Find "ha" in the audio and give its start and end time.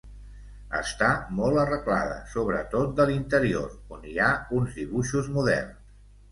4.19-4.33